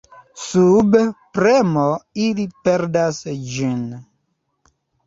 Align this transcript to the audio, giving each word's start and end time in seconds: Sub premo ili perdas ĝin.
Sub 0.43 0.97
premo 1.39 1.85
ili 2.25 2.49
perdas 2.69 3.23
ĝin. 3.55 3.89